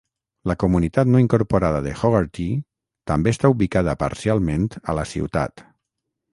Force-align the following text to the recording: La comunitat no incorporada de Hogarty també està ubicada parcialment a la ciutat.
La 0.51 0.53
comunitat 0.61 1.11
no 1.15 1.19
incorporada 1.23 1.83
de 1.89 1.91
Hogarty 1.99 2.47
també 3.13 3.35
està 3.37 3.53
ubicada 3.55 3.97
parcialment 4.07 4.69
a 4.95 5.01
la 5.03 5.09
ciutat. 5.15 5.67